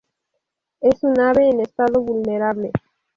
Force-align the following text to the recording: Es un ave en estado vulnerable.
Es 0.79 1.03
un 1.03 1.19
ave 1.19 1.47
en 1.49 1.59
estado 1.61 2.01
vulnerable. 2.01 2.71